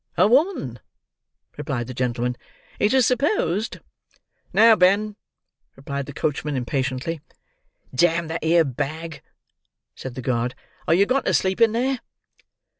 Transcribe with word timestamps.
"A 0.17 0.27
woman," 0.27 0.79
replied 1.57 1.85
the 1.85 1.93
gentleman. 1.93 2.35
"It 2.79 2.91
is 2.91 3.05
supposed—" 3.05 3.81
"Now, 4.51 4.75
Ben," 4.75 5.15
replied 5.75 6.07
the 6.07 6.11
coachman 6.11 6.55
impatiently. 6.57 7.21
"Damn 7.93 8.27
that 8.29 8.39
'ere 8.43 8.65
bag," 8.65 9.21
said 9.93 10.15
the 10.15 10.23
guard; 10.23 10.55
"are 10.87 10.95
you 10.95 11.05
gone 11.05 11.25
to 11.25 11.35
sleep 11.35 11.61
in 11.61 11.73
there?" 11.73 11.99